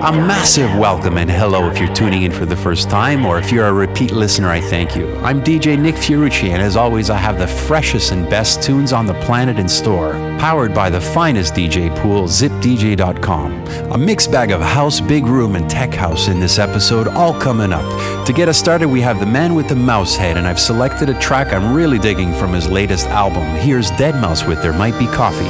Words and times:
A 0.00 0.12
massive 0.12 0.78
welcome 0.78 1.18
and 1.18 1.28
hello 1.28 1.68
if 1.68 1.80
you're 1.80 1.92
tuning 1.92 2.22
in 2.22 2.30
for 2.30 2.46
the 2.46 2.54
first 2.54 2.88
time, 2.88 3.26
or 3.26 3.36
if 3.36 3.50
you're 3.50 3.66
a 3.66 3.72
repeat 3.72 4.12
listener, 4.12 4.48
I 4.48 4.60
thank 4.60 4.94
you. 4.94 5.12
I'm 5.24 5.42
DJ 5.42 5.76
Nick 5.76 5.96
Fiorucci, 5.96 6.50
and 6.50 6.62
as 6.62 6.76
always, 6.76 7.10
I 7.10 7.16
have 7.16 7.36
the 7.36 7.48
freshest 7.48 8.12
and 8.12 8.30
best 8.30 8.62
tunes 8.62 8.92
on 8.92 9.06
the 9.06 9.14
planet 9.14 9.58
in 9.58 9.68
store, 9.68 10.12
powered 10.38 10.72
by 10.72 10.88
the 10.88 11.00
finest 11.00 11.54
DJ 11.54 11.92
pool, 12.00 12.28
zipdj.com. 12.28 13.66
A 13.90 13.98
mixed 13.98 14.30
bag 14.30 14.52
of 14.52 14.60
house, 14.60 15.00
big 15.00 15.26
room, 15.26 15.56
and 15.56 15.68
tech 15.68 15.92
house 15.92 16.28
in 16.28 16.38
this 16.38 16.60
episode, 16.60 17.08
all 17.08 17.34
coming 17.34 17.72
up. 17.72 18.24
To 18.24 18.32
get 18.32 18.48
us 18.48 18.56
started, 18.56 18.86
we 18.86 19.00
have 19.00 19.18
the 19.18 19.26
man 19.26 19.56
with 19.56 19.66
the 19.66 19.74
mouse 19.74 20.14
head, 20.14 20.36
and 20.36 20.46
I've 20.46 20.60
selected 20.60 21.08
a 21.08 21.18
track 21.18 21.52
I'm 21.52 21.74
really 21.74 21.98
digging 21.98 22.32
from 22.34 22.52
his 22.52 22.70
latest 22.70 23.08
album. 23.08 23.42
Here's 23.56 23.90
deadmau5 23.92 24.46
with 24.46 24.62
There 24.62 24.72
Might 24.72 24.96
Be 24.96 25.06
Coffee. 25.06 25.44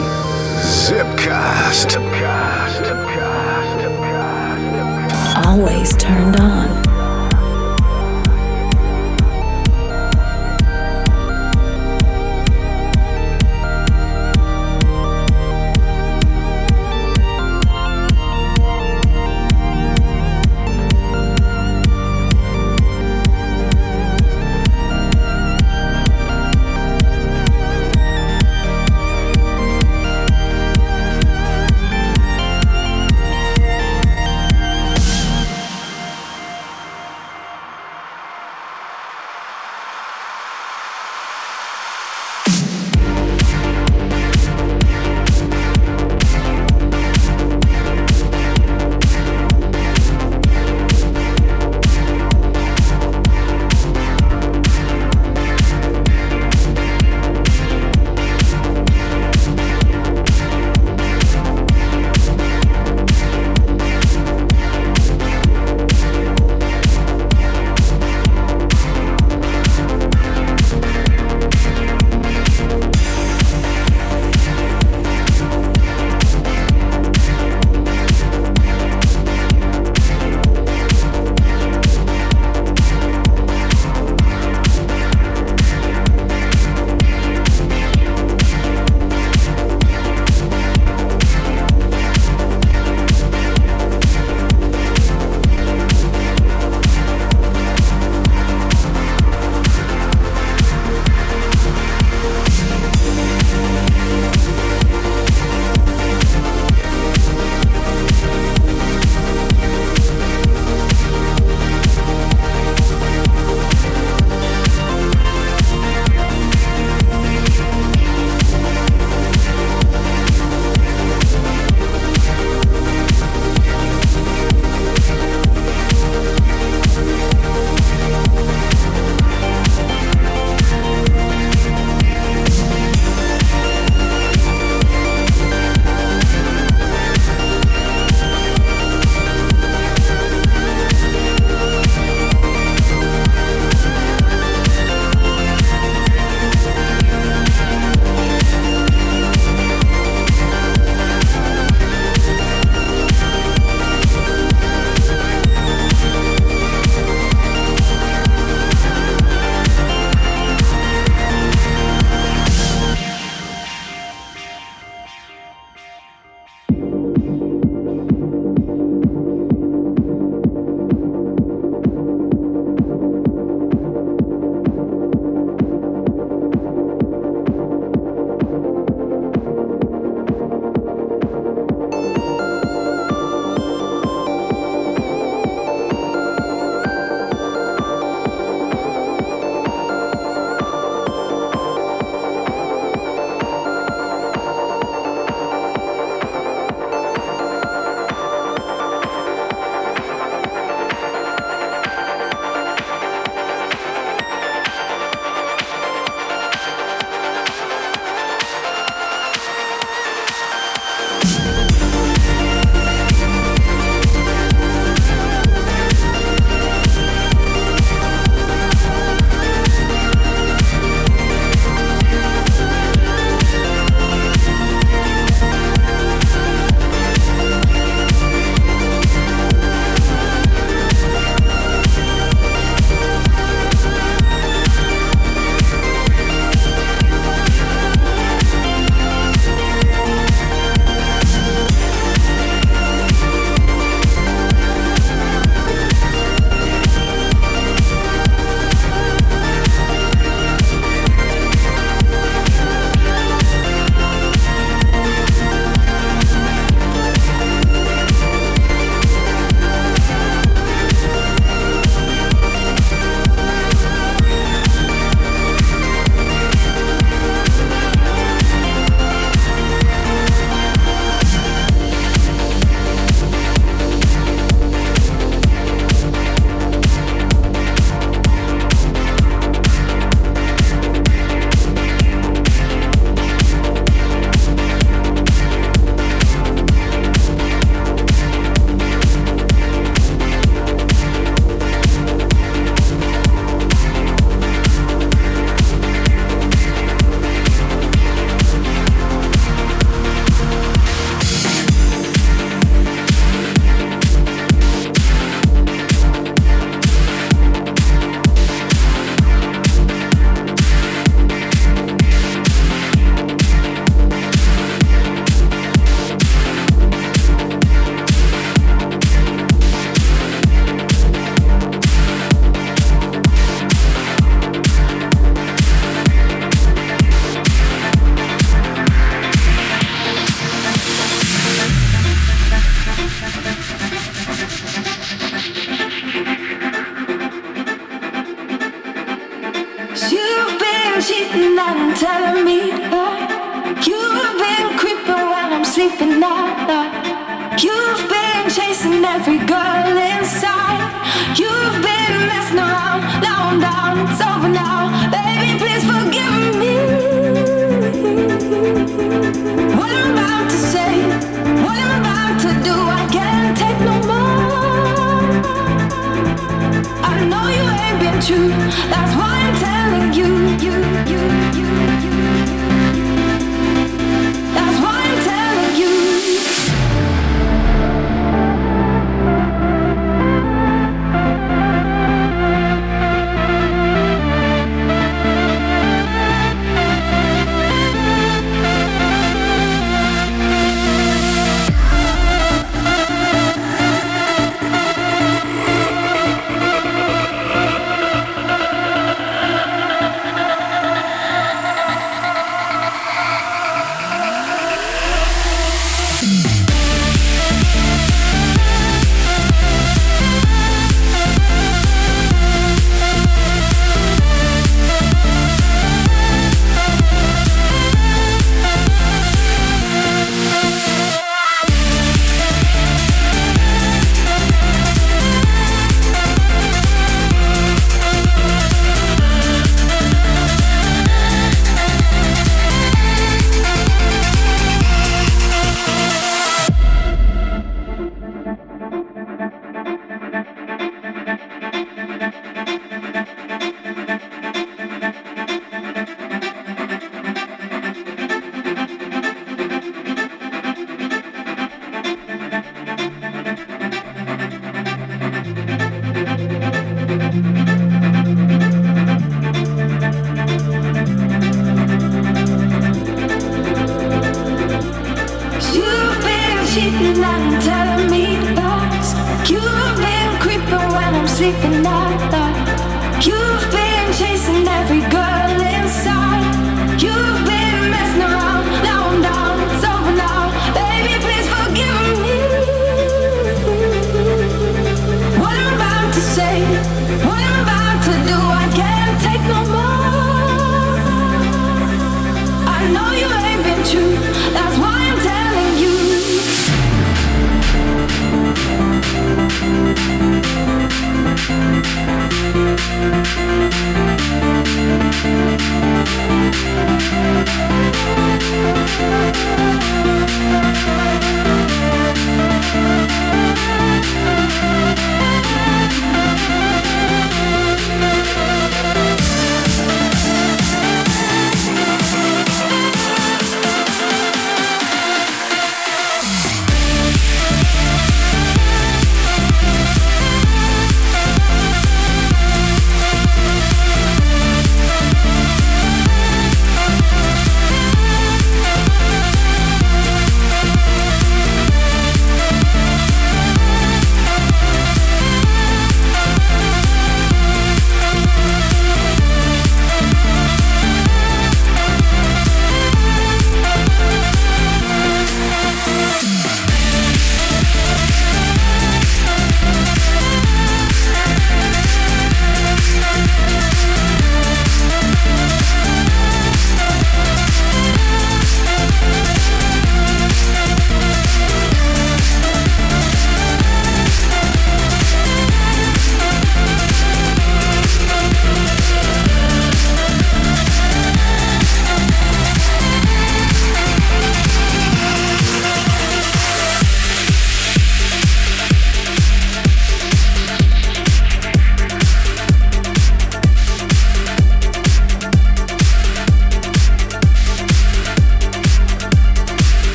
Zipcast. 0.58 1.90
Zipcast. 1.90 2.07
Always 5.48 5.96
turned 5.96 6.36
on. 6.36 6.77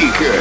speaker. 0.00 0.39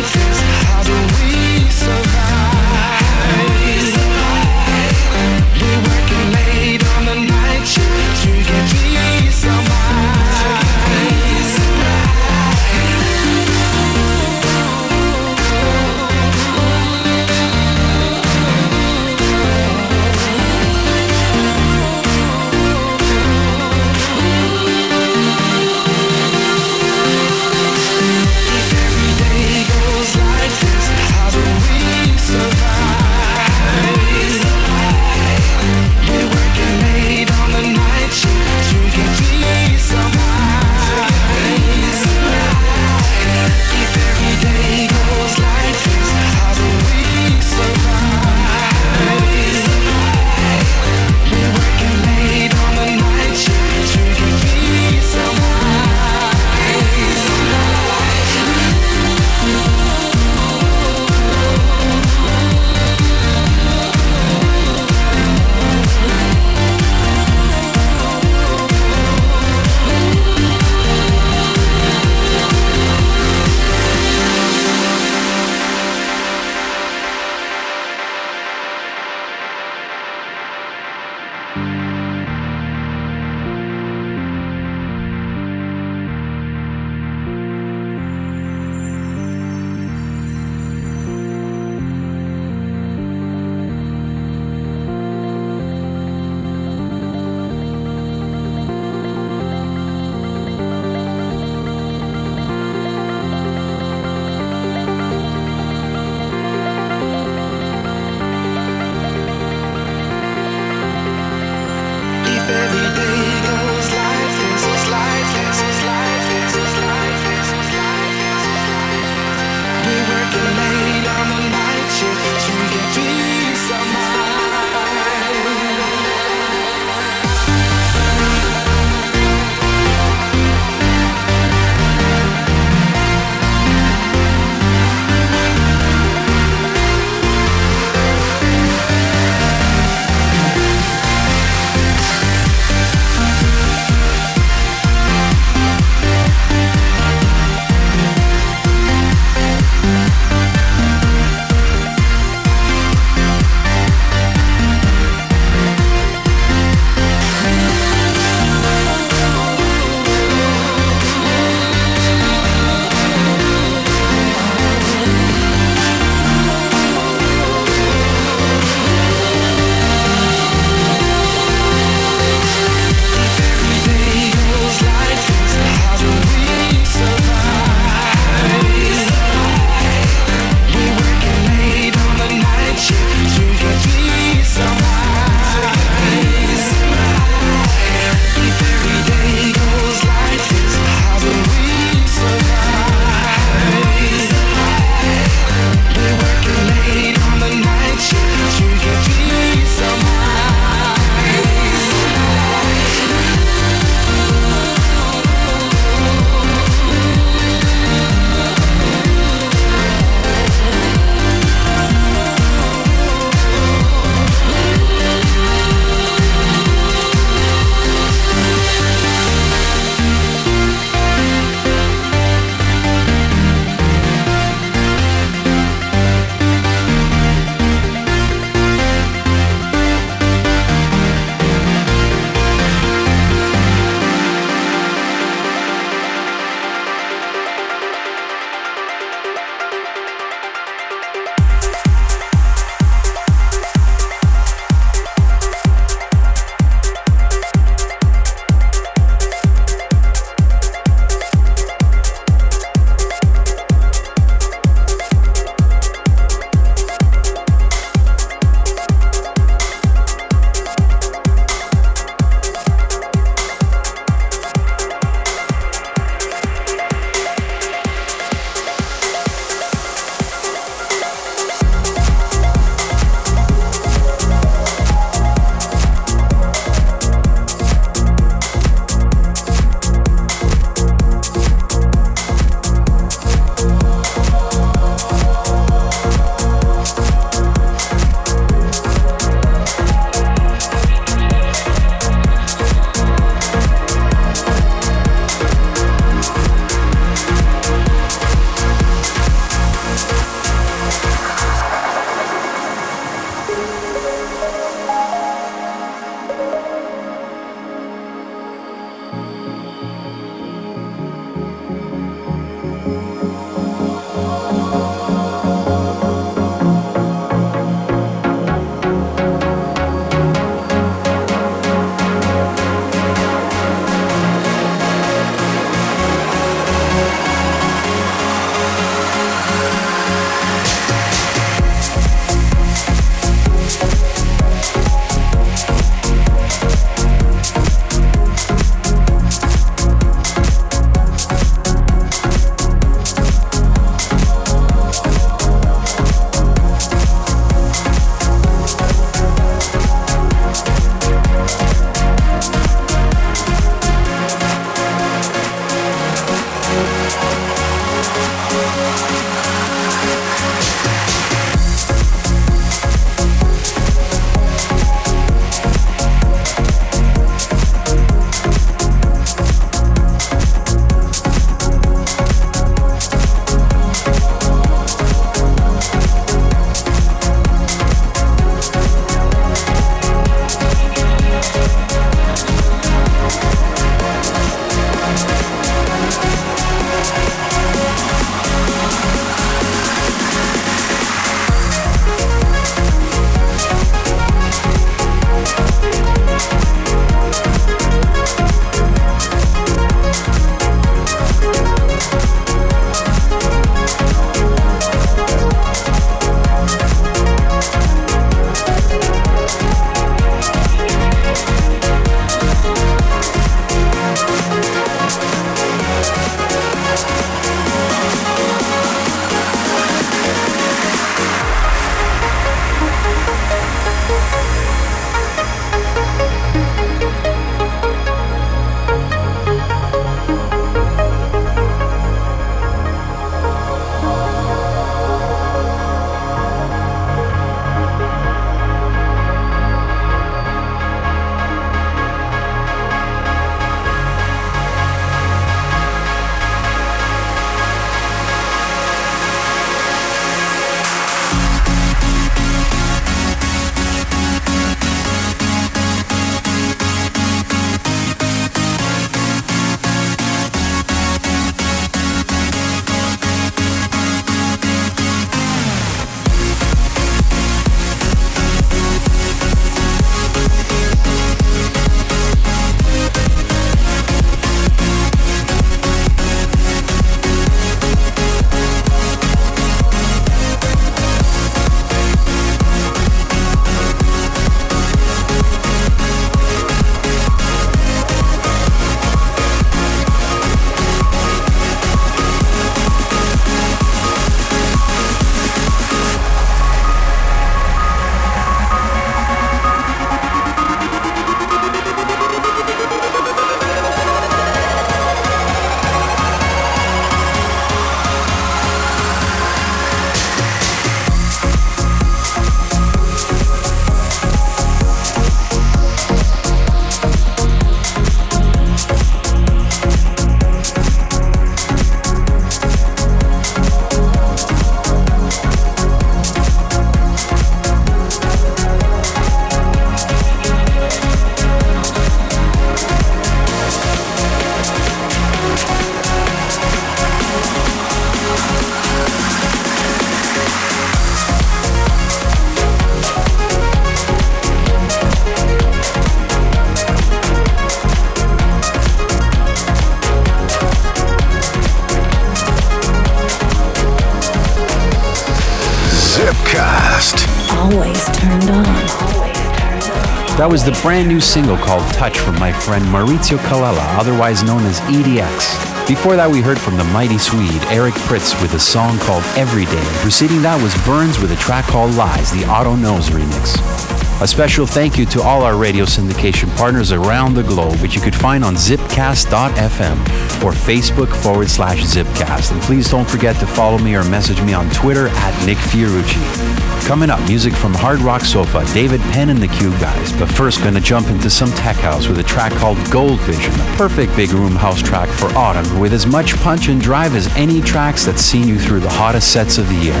Brand 560.84 561.08
new 561.08 561.18
single 561.18 561.56
called 561.56 561.82
Touch 561.94 562.18
from 562.18 562.38
my 562.38 562.52
friend 562.52 562.84
Maurizio 562.84 563.38
Colella, 563.38 563.98
otherwise 563.98 564.42
known 564.42 564.60
as 564.66 564.80
EDX. 564.80 565.88
Before 565.88 566.14
that, 566.14 566.30
we 566.30 566.42
heard 566.42 566.58
from 566.58 566.76
the 566.76 566.84
mighty 566.84 567.16
Swede 567.16 567.62
Eric 567.70 567.94
Prydz 568.04 568.38
with 568.42 568.52
a 568.52 568.60
song 568.60 568.98
called 568.98 569.24
Everyday. 569.34 569.82
Preceding 570.02 570.42
that 570.42 570.62
was 570.62 570.76
Burns 570.84 571.18
with 571.18 571.32
a 571.32 571.36
track 571.36 571.64
called 571.64 571.94
Lies, 571.94 572.30
the 572.32 572.44
Auto 572.44 572.76
Knows 572.76 573.08
remix. 573.08 573.93
A 574.20 574.28
special 574.28 574.64
thank 574.64 574.96
you 574.96 575.04
to 575.06 575.22
all 575.22 575.42
our 575.42 575.56
radio 575.56 575.84
syndication 575.84 576.48
partners 576.56 576.92
around 576.92 577.34
the 577.34 577.42
globe, 577.42 577.74
which 577.80 577.94
you 577.94 578.00
could 578.00 578.14
find 578.14 578.44
on 578.44 578.54
zipcast.fm 578.54 579.98
or 580.42 580.52
Facebook 580.52 581.14
forward 581.22 581.50
slash 581.50 581.82
zipcast. 581.82 582.52
And 582.52 582.62
please 582.62 582.88
don't 582.88 583.10
forget 583.10 583.36
to 583.40 583.46
follow 583.46 583.76
me 583.76 583.96
or 583.96 584.04
message 584.04 584.40
me 584.42 584.54
on 584.54 584.70
Twitter 584.70 585.08
at 585.08 585.46
Nick 585.46 585.58
Fiorucci. 585.58 586.86
Coming 586.86 587.10
up, 587.10 587.20
music 587.28 587.52
from 587.54 587.74
Hard 587.74 587.98
Rock 588.00 588.22
Sofa, 588.22 588.64
David 588.72 589.00
Penn 589.12 589.30
and 589.30 589.42
the 589.42 589.48
Cube 589.48 589.78
Guys. 589.80 590.12
But 590.12 590.30
first, 590.30 590.62
gonna 590.62 590.80
jump 590.80 591.08
into 591.08 591.28
some 591.28 591.50
tech 591.52 591.76
house 591.76 592.06
with 592.06 592.18
a 592.18 592.22
track 592.22 592.52
called 592.52 592.78
Gold 592.90 593.20
Vision, 593.22 593.52
a 593.52 593.76
perfect 593.76 594.14
big 594.14 594.30
room 594.30 594.54
house 594.54 594.80
track 594.80 595.08
for 595.08 595.26
autumn 595.36 595.80
with 595.80 595.92
as 595.92 596.06
much 596.06 596.36
punch 596.36 596.68
and 596.68 596.80
drive 596.80 597.16
as 597.16 597.26
any 597.36 597.60
tracks 597.60 598.04
that's 598.06 598.22
seen 598.22 598.46
you 598.46 598.58
through 598.58 598.80
the 598.80 598.90
hottest 598.90 599.32
sets 599.32 599.58
of 599.58 599.68
the 599.68 599.74
year. 599.74 600.00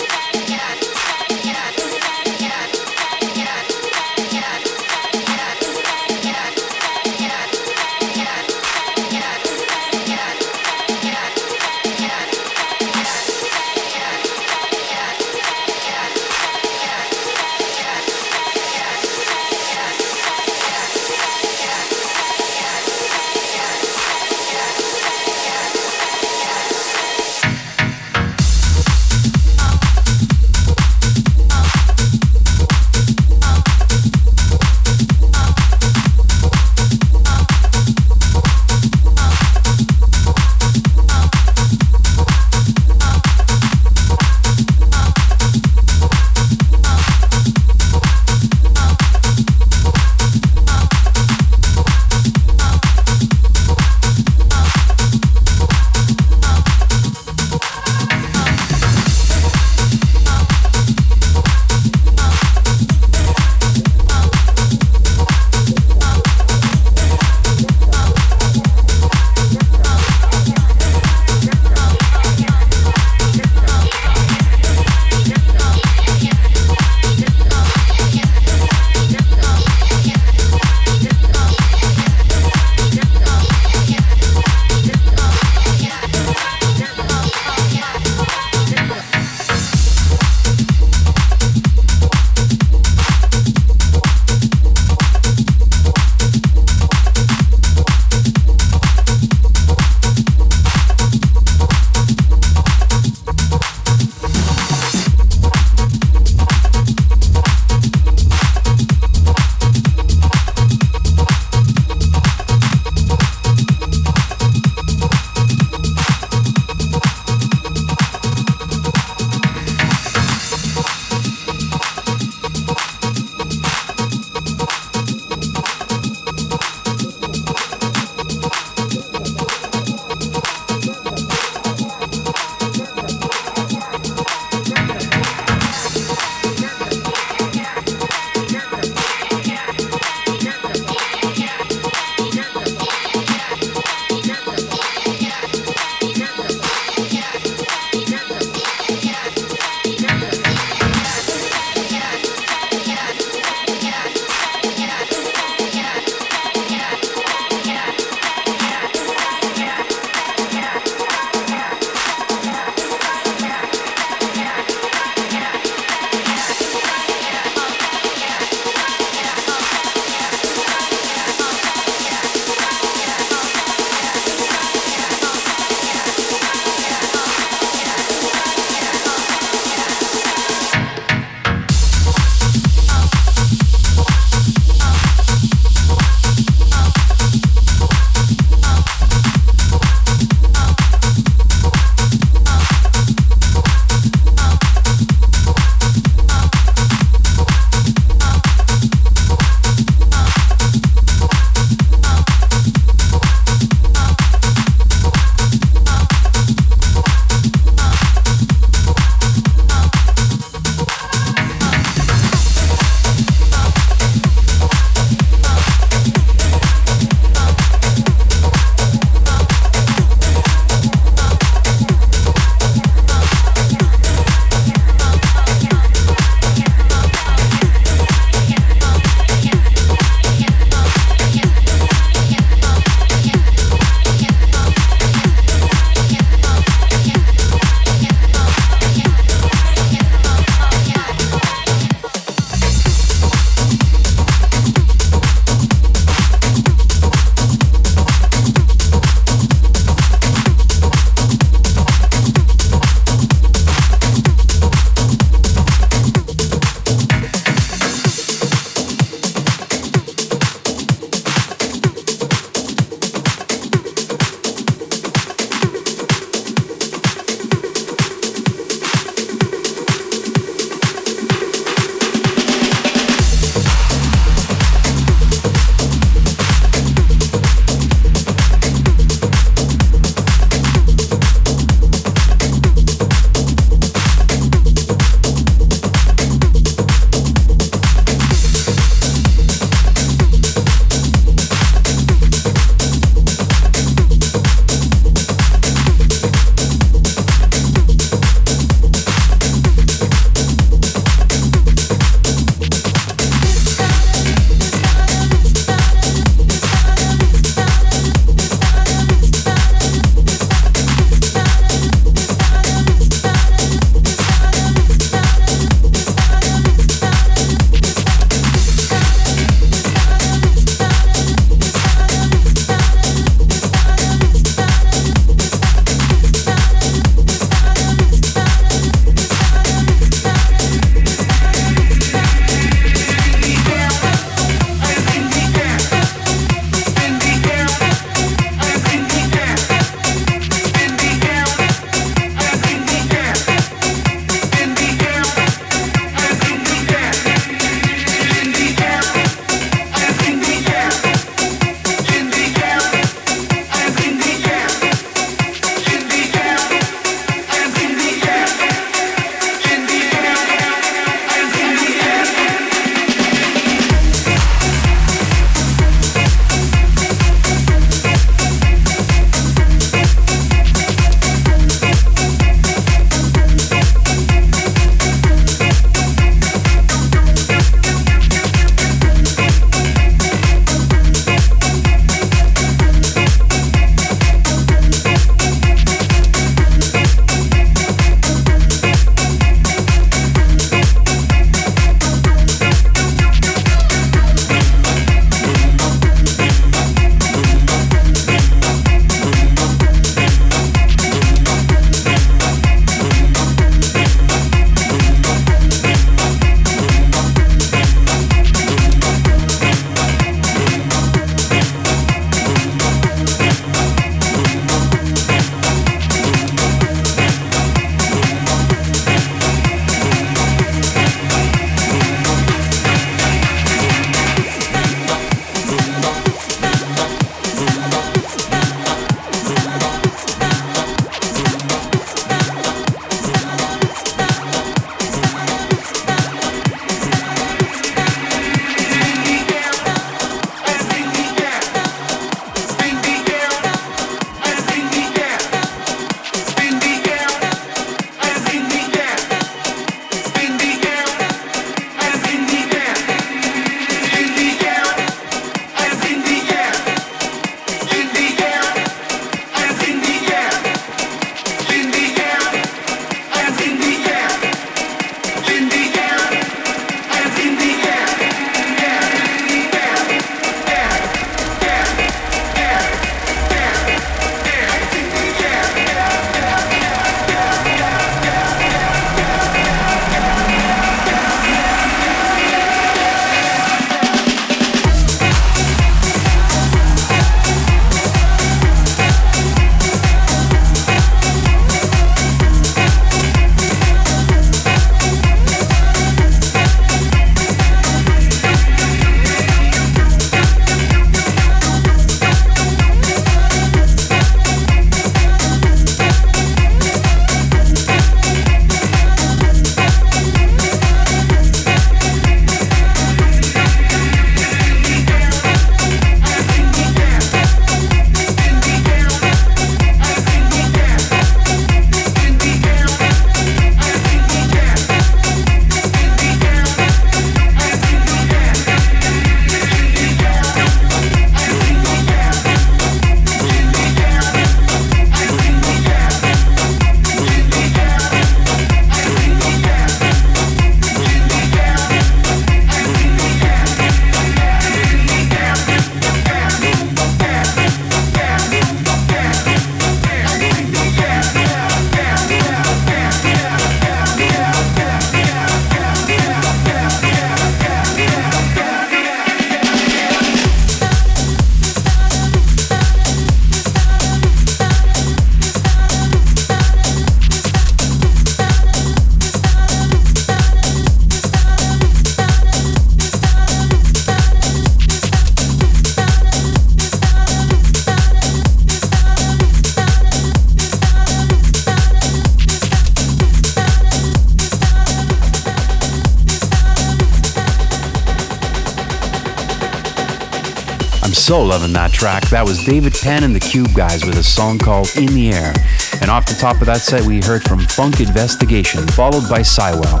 So 591.36 591.42
loving 591.42 591.72
that 591.74 591.92
track. 591.92 592.26
That 592.30 592.46
was 592.46 592.64
David 592.64 592.94
Penn 592.94 593.22
and 593.22 593.34
the 593.34 593.40
Cube 593.40 593.74
Guys 593.74 594.06
with 594.06 594.16
a 594.16 594.22
song 594.22 594.58
called 594.58 594.88
In 594.96 595.06
the 595.08 595.32
Air. 595.32 595.52
And 596.00 596.10
off 596.10 596.24
the 596.24 596.34
top 596.34 596.60
of 596.62 596.66
that 596.66 596.80
set, 596.80 597.02
we 597.02 597.20
heard 597.20 597.42
from 597.42 597.60
Funk 597.60 598.00
Investigation, 598.00 598.86
followed 598.88 599.28
by 599.28 599.40
Cywell. 599.40 600.00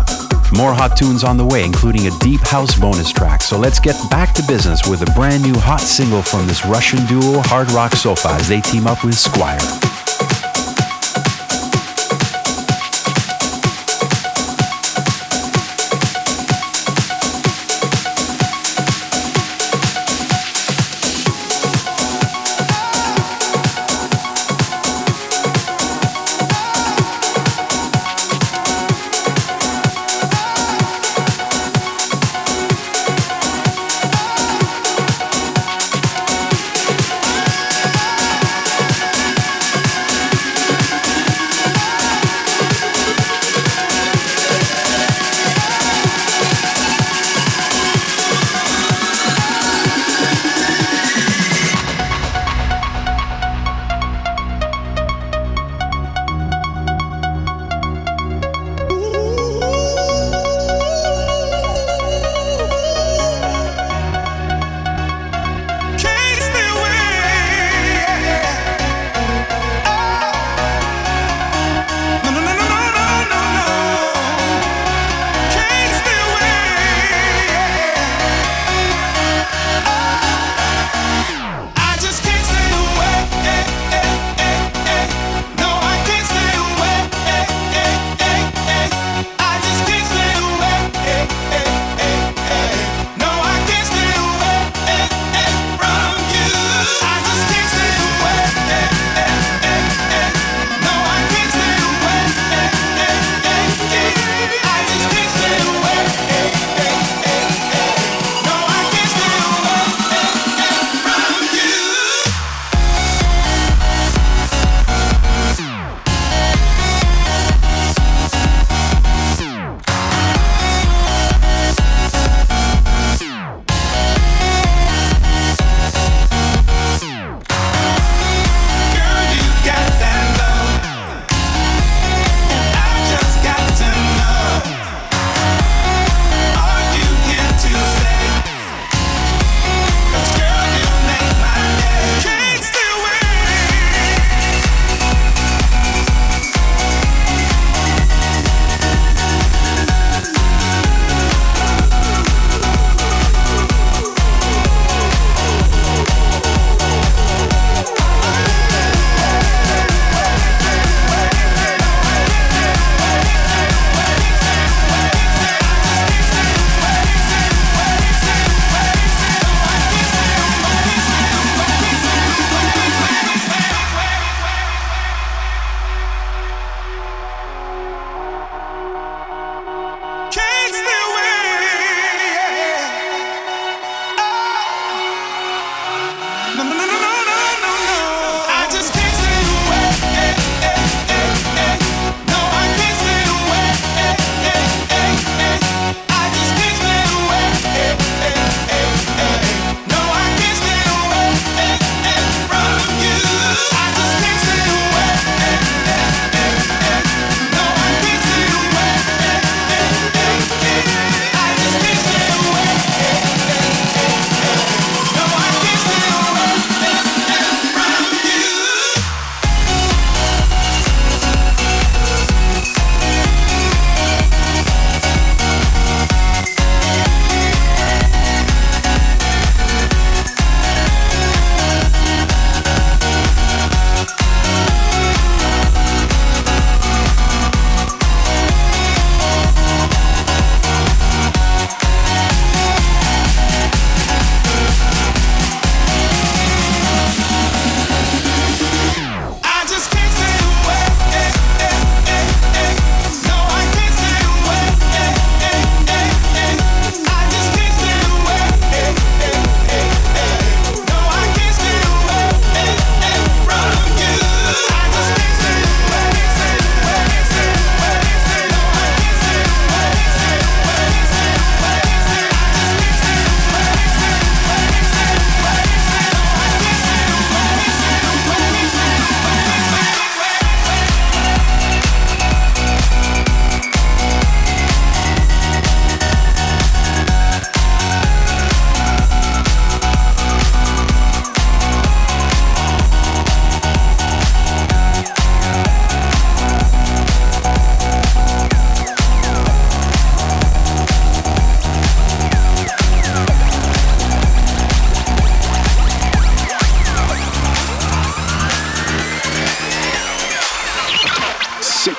More 0.56 0.72
hot 0.72 0.96
tunes 0.96 1.24
on 1.24 1.36
the 1.36 1.44
way, 1.44 1.62
including 1.64 2.06
a 2.06 2.18
deep 2.20 2.40
house 2.40 2.78
bonus 2.78 3.12
track. 3.12 3.42
So 3.42 3.58
let's 3.58 3.80
get 3.80 3.96
back 4.10 4.32
to 4.36 4.42
business 4.48 4.86
with 4.86 5.02
a 5.02 5.12
brand 5.12 5.42
new 5.42 5.58
hot 5.58 5.80
single 5.80 6.22
from 6.22 6.46
this 6.46 6.64
Russian 6.64 7.04
duo, 7.04 7.42
Hard 7.44 7.70
Rock 7.72 7.92
Sofa, 7.92 8.28
as 8.28 8.48
they 8.48 8.62
team 8.62 8.86
up 8.86 9.04
with 9.04 9.14
Squire. 9.14 9.58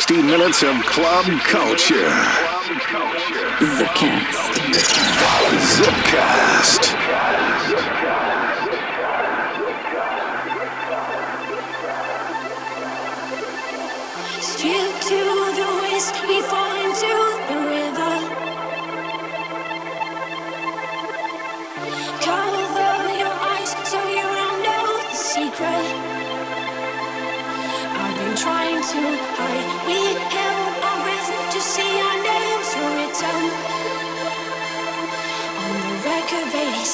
60 0.08 0.24
minutes 0.24 0.64
of 0.64 0.74
club 0.86 1.26
culture. 1.41 2.08
Zipcast. 3.60 4.53
Zipcast. 5.76 7.07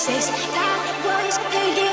faces. 0.05 0.29
That 0.51 0.83
was 1.05 1.37
the 1.37 1.92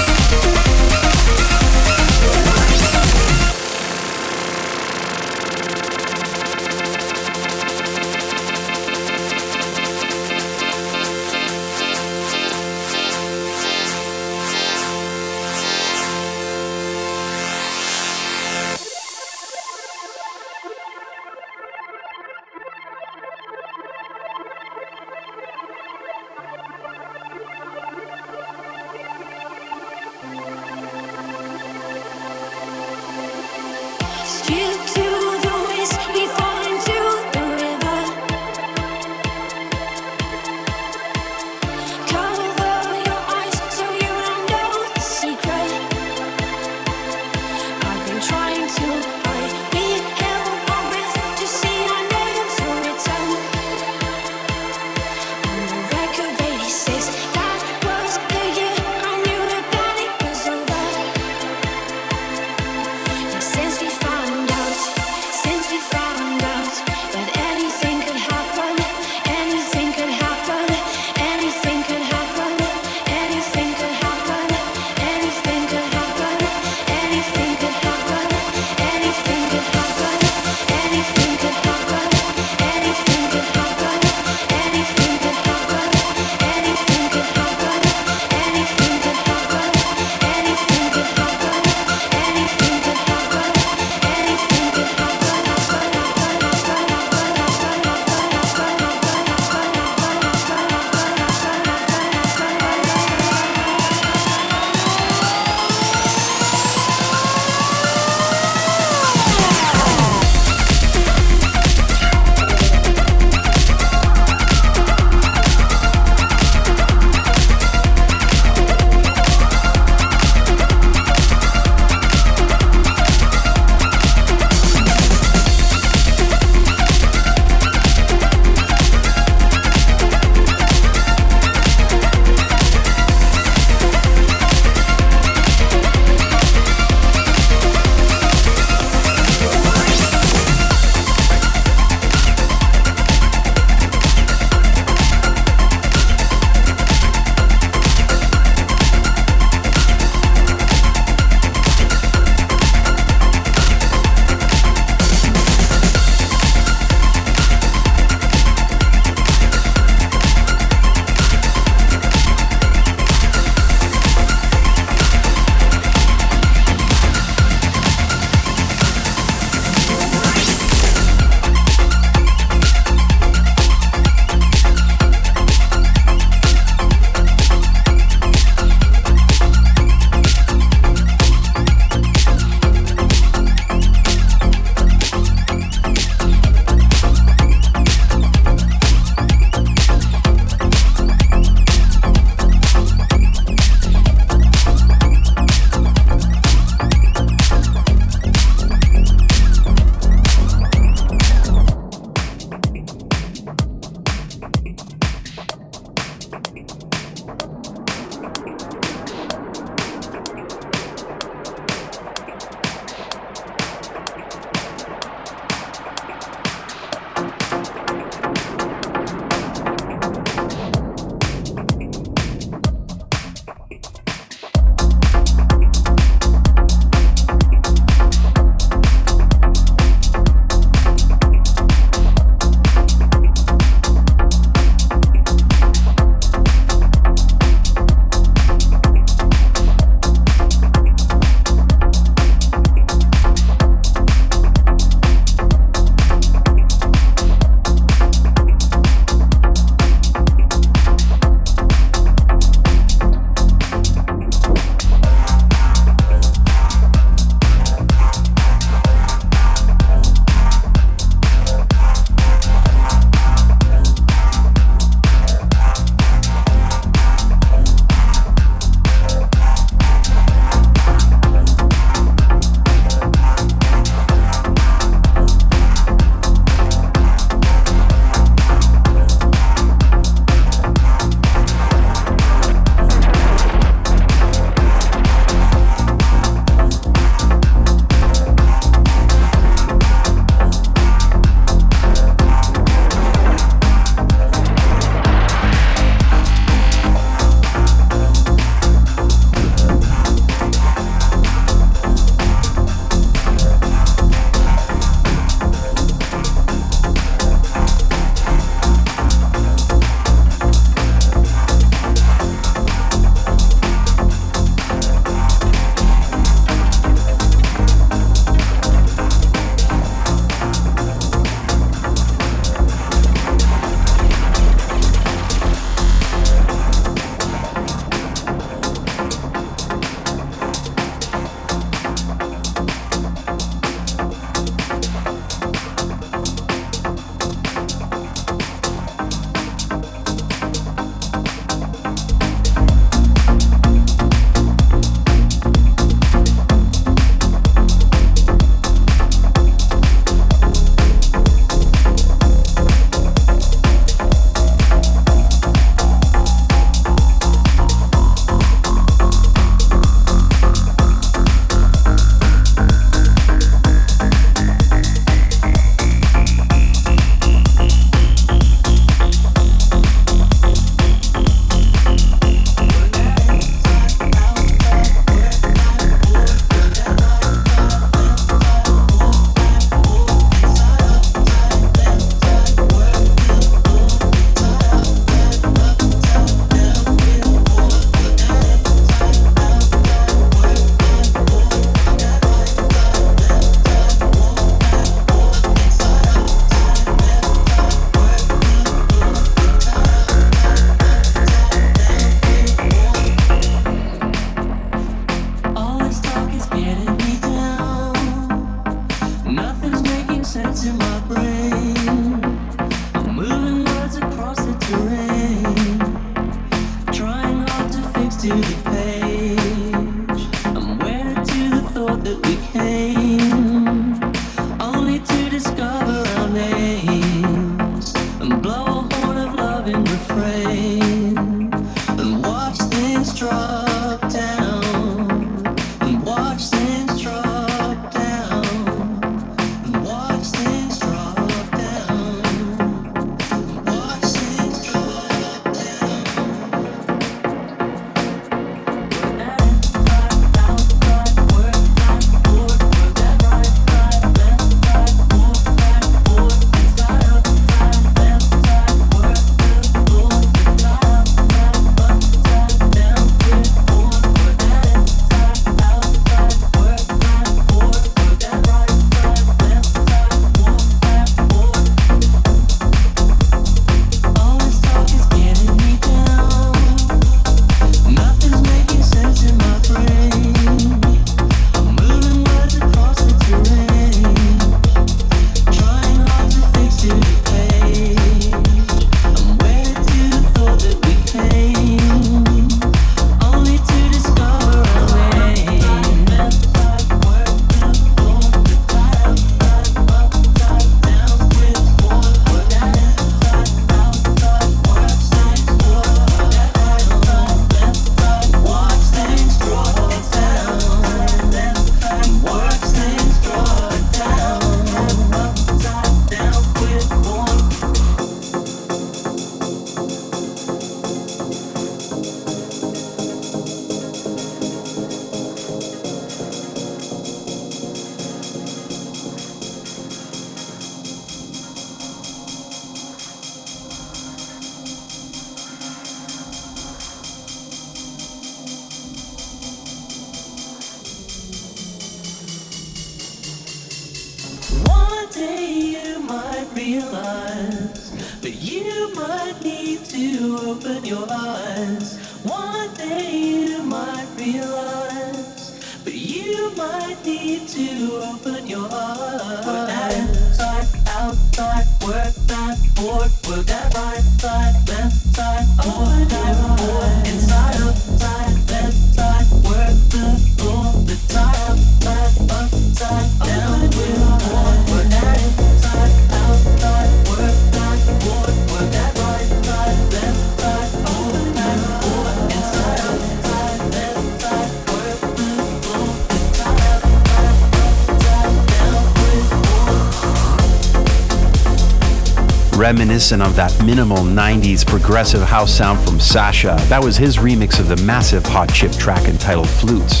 reminiscent 592.72 593.20
of 593.20 593.36
that 593.36 593.52
minimal 593.66 593.98
90s 593.98 594.66
progressive 594.66 595.20
house 595.20 595.52
sound 595.52 595.78
from 595.86 596.00
Sasha. 596.00 596.56
That 596.70 596.82
was 596.82 596.96
his 596.96 597.18
remix 597.18 597.60
of 597.60 597.68
the 597.68 597.76
massive 597.84 598.24
Hot 598.24 598.50
Chip 598.50 598.72
track 598.72 599.08
entitled 599.08 599.50
Flutes. 599.50 600.00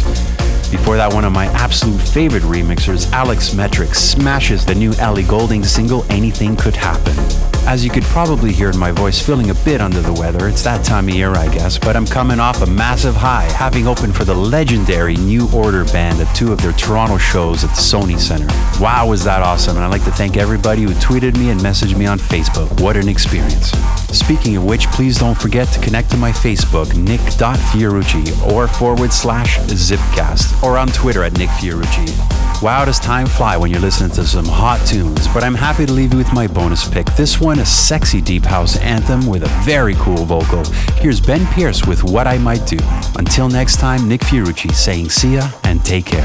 Before 0.70 0.96
that, 0.96 1.12
one 1.12 1.26
of 1.26 1.32
my 1.34 1.48
absolute 1.48 2.00
favorite 2.00 2.44
remixers, 2.44 3.12
Alex 3.12 3.52
Metric, 3.52 3.94
smashes 3.94 4.64
the 4.64 4.74
new 4.74 4.94
Ellie 4.94 5.22
Goulding 5.22 5.62
single 5.62 6.06
Anything 6.10 6.56
Could 6.56 6.74
Happen. 6.74 7.51
As 7.64 7.84
you 7.84 7.90
could 7.90 8.02
probably 8.04 8.52
hear 8.52 8.70
in 8.70 8.78
my 8.78 8.90
voice, 8.90 9.24
feeling 9.24 9.50
a 9.50 9.54
bit 9.54 9.80
under 9.80 10.00
the 10.00 10.12
weather. 10.12 10.48
It's 10.48 10.62
that 10.64 10.84
time 10.84 11.08
of 11.08 11.14
year, 11.14 11.30
I 11.30 11.46
guess, 11.46 11.78
but 11.78 11.96
I'm 11.96 12.06
coming 12.06 12.40
off 12.40 12.60
a 12.60 12.66
massive 12.66 13.14
high, 13.14 13.44
having 13.44 13.86
opened 13.86 14.16
for 14.16 14.24
the 14.24 14.34
legendary 14.34 15.14
New 15.14 15.48
Order 15.52 15.84
band 15.84 16.20
at 16.20 16.34
two 16.34 16.52
of 16.52 16.60
their 16.60 16.72
Toronto 16.72 17.18
shows 17.18 17.62
at 17.64 17.70
the 17.70 17.76
Sony 17.76 18.18
Center. 18.18 18.48
Wow, 18.82 19.08
was 19.08 19.24
that 19.24 19.42
awesome! 19.42 19.76
And 19.76 19.84
I'd 19.84 19.92
like 19.92 20.04
to 20.04 20.10
thank 20.10 20.36
everybody 20.36 20.82
who 20.82 20.90
tweeted 20.94 21.38
me 21.38 21.50
and 21.50 21.60
messaged 21.60 21.96
me 21.96 22.04
on 22.04 22.18
Facebook. 22.18 22.80
What 22.80 22.96
an 22.96 23.08
experience. 23.08 23.70
Speaking 24.10 24.56
of 24.56 24.64
which, 24.64 24.88
please 24.88 25.18
don't 25.18 25.40
forget 25.40 25.68
to 25.68 25.80
connect 25.80 26.10
to 26.10 26.16
my 26.16 26.32
Facebook, 26.32 26.94
nick.fiorucci, 26.96 28.52
or 28.52 28.66
forward 28.66 29.12
slash 29.12 29.58
zipcast, 29.58 30.62
or 30.62 30.76
on 30.76 30.88
Twitter 30.88 31.22
at 31.22 31.38
Nick 31.38 31.48
Fiorucci. 31.50 32.41
Wow, 32.62 32.84
does 32.84 33.00
time 33.00 33.26
fly 33.26 33.56
when 33.56 33.72
you're 33.72 33.80
listening 33.80 34.12
to 34.12 34.24
some 34.24 34.44
hot 34.44 34.86
tunes, 34.86 35.26
but 35.34 35.42
I'm 35.42 35.56
happy 35.56 35.84
to 35.84 35.92
leave 35.92 36.12
you 36.12 36.18
with 36.18 36.32
my 36.32 36.46
bonus 36.46 36.88
pick. 36.88 37.06
This 37.16 37.40
one, 37.40 37.58
a 37.58 37.66
sexy 37.66 38.20
deep 38.20 38.44
house 38.44 38.76
anthem 38.76 39.26
with 39.26 39.42
a 39.42 39.48
very 39.64 39.96
cool 39.96 40.24
vocal. 40.24 40.64
Here's 40.98 41.20
Ben 41.20 41.44
Pearce 41.54 41.84
with 41.84 42.04
What 42.04 42.28
I 42.28 42.38
Might 42.38 42.64
Do. 42.68 42.78
Until 43.16 43.48
next 43.48 43.80
time, 43.80 44.06
Nick 44.08 44.20
Fiorucci 44.20 44.72
saying 44.72 45.10
see 45.10 45.34
ya 45.34 45.50
and 45.64 45.84
take 45.84 46.06
care. 46.06 46.22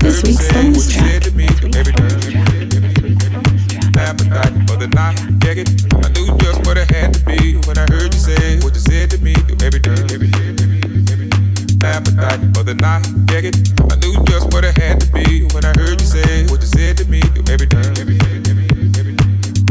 this 0.00 0.22
week's 0.22 0.52
bonus 0.52 0.92
track. 0.92 1.24
Appetite 3.96 4.52
for 4.68 4.76
the 4.76 4.90
night, 4.92 5.16
check 5.42 5.56
it. 5.56 5.70
I 6.04 6.10
knew 6.12 6.36
just 6.40 6.60
what 6.66 6.76
it 6.76 6.90
had 6.90 7.14
to 7.14 7.24
be 7.24 7.56
when 7.66 7.78
I 7.78 7.86
heard 7.90 8.12
you 8.12 8.20
say 8.20 8.60
what 8.60 8.74
you 8.74 8.80
said 8.80 9.10
to 9.12 9.18
me 9.22 9.34
every 9.62 9.80
day. 9.80 9.96
Every 10.12 10.26
day 10.28 10.79
appetite 11.84 12.40
for 12.54 12.62
the 12.62 12.74
night. 12.74 13.04
Check 13.28 13.44
it. 13.44 13.56
I 13.90 13.96
knew 13.96 14.14
just 14.24 14.52
what 14.52 14.64
it 14.64 14.76
had 14.76 15.00
to 15.00 15.06
be 15.12 15.48
when 15.54 15.64
I 15.64 15.72
heard 15.78 16.00
you 16.00 16.06
say 16.06 16.46
what 16.48 16.60
you 16.60 16.66
said 16.66 16.96
to 16.98 17.04
me 17.06 17.22
every 17.48 17.66
day. 17.66 17.78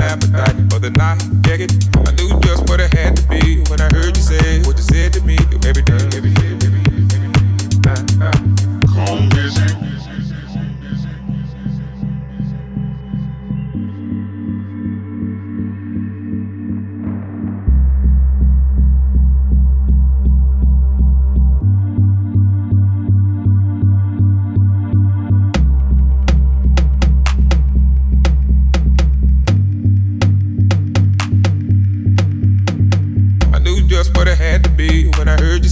Appetite 0.02 0.58
for 0.72 0.80
the 0.80 0.92
night. 0.96 1.20
Check 1.46 1.60
it. 1.62 1.72
I 2.08 2.12
knew 2.18 2.40
just 2.42 2.68
what 2.70 2.80
it 2.80 2.94
had 2.94 3.16
to 3.18 3.24
be 3.28 3.64
when 3.70 3.82
I 3.82 3.90
heard 3.94 4.16
you 4.16 4.24
say 4.24 4.62
what 4.64 4.78
you 4.78 4.84
said 4.84 5.14
to 5.14 5.22
me 5.22 5.38
every 5.66 5.84
day. 5.84 6.10
Every 6.16 6.34
day. 6.34 6.58
Come 8.94 9.30
visit. 9.32 9.89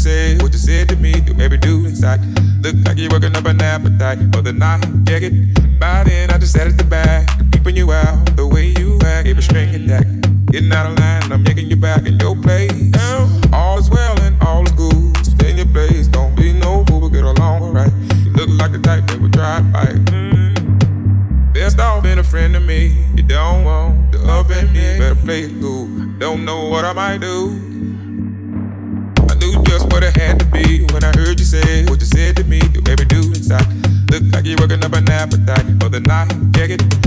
said, 0.07 0.41
what 0.41 0.53
you 0.53 0.59
said 0.59 0.87
to 0.89 0.95
me, 0.95 1.11
Do 1.19 1.33
every 1.41 1.57
dude 1.57 1.85
inside. 1.85 2.21
Look 2.63 2.75
like 2.85 2.97
you're 2.97 3.11
working 3.11 3.35
up 3.35 3.45
an 3.45 3.61
appetite 3.61 4.19
for 4.33 4.41
the 4.41 4.53
night. 4.53 4.81
Get 5.03 5.23
it? 5.23 5.33
By 5.79 6.03
then, 6.05 6.31
I 6.31 6.37
just 6.37 6.53
sat 6.53 6.67
at 6.67 6.77
the 6.77 6.85
back, 6.85 7.27
peeping 7.51 7.75
you 7.75 7.91
out 7.91 8.37
the 8.37 8.47
way 8.47 8.73
you 8.79 8.99
act. 9.03 9.27
Every 9.27 9.43
string 9.43 9.75
and 9.75 9.87
deck, 9.87 10.07
getting 10.51 10.71
out 10.71 10.85
of 10.89 10.97
line, 10.99 11.31
I'm 11.33 11.43
making 11.43 11.67
you 11.69 11.75
back 11.75 12.05
in 12.05 12.17
your 12.19 12.35
place. 12.35 12.71
All 13.51 13.77
is 13.77 13.89
well 13.89 14.17
and 14.21 14.41
all 14.41 14.63
is 14.63 14.71
good. 14.71 15.17
Stay 15.25 15.51
in 15.51 15.57
your 15.57 15.71
place, 15.75 16.07
don't 16.07 16.33
be 16.35 16.53
no 16.53 16.85
fool, 16.85 17.01
we'll 17.01 17.09
get 17.09 17.25
along 17.25 17.63
alright. 17.63 17.91
You 18.23 18.31
look 18.31 18.49
like 18.61 18.71
the 18.71 18.79
type 18.79 19.05
that 19.07 19.19
would 19.19 19.31
drive 19.31 19.71
by. 19.73 19.87
Mm. 20.15 21.53
Best 21.53 21.79
off 21.79 22.03
being 22.03 22.19
a 22.19 22.23
friend 22.23 22.53
to 22.53 22.61
me. 22.61 22.95
You 23.17 23.23
don't 23.23 23.65
want 23.65 24.13
to 24.13 24.19
up 24.27 24.47
me. 24.49 24.99
Better 24.99 25.15
play 25.15 25.41
it 25.41 25.59
cool. 25.59 25.87
Don't 26.17 26.45
know 26.45 26.69
what 26.69 26.85
I 26.85 26.93
might 26.93 27.19
do 27.19 27.76
what 29.91 30.03
it 30.03 30.15
had 30.15 30.39
to 30.39 30.45
be 30.45 30.85
when 30.93 31.03
I 31.03 31.11
heard 31.15 31.39
you 31.39 31.45
say 31.45 31.85
what 31.85 31.99
you 31.99 32.05
said 32.05 32.35
to 32.37 32.43
me. 32.43 32.61
You 32.73 32.81
made 32.81 32.99
me 32.99 33.05
do 33.05 33.21
inside. 33.33 33.67
Look 34.11 34.23
like 34.33 34.45
you're 34.45 34.59
working 34.59 34.83
up 34.83 34.93
an 34.93 35.09
appetite 35.09 35.65
for 35.81 35.89
the 35.89 35.99
night. 35.99 36.31
Check 36.53 36.71
it. 36.71 37.06